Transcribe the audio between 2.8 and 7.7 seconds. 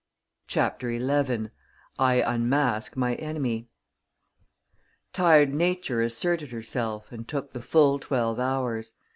My Enemy Tired Nature asserted herself and took the